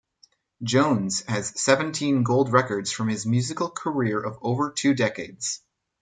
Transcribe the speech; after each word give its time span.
Jones 0.63 1.21
has 1.27 1.61
seventeen 1.61 2.23
gold 2.23 2.51
records 2.51 2.91
from 2.91 3.07
his 3.07 3.27
musical 3.27 3.69
career 3.69 4.19
of 4.19 4.35
over 4.41 4.71
two 4.71 4.95
decades. 4.95 5.61